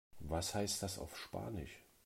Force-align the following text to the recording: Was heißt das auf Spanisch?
Was 0.21 0.55
heißt 0.55 0.81
das 0.81 0.97
auf 0.97 1.15
Spanisch? 1.15 1.85